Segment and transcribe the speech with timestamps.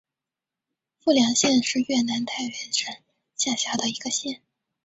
[0.97, 2.91] 富良县是越南太原省
[3.35, 4.41] 下辖的一个县。